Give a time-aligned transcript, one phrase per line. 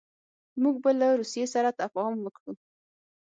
[0.61, 2.53] موږ به له روسیې سره تفاهم وکړو.